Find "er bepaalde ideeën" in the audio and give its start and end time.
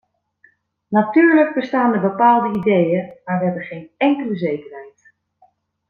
1.93-3.13